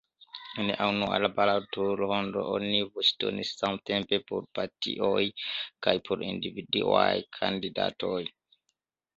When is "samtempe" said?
3.59-4.21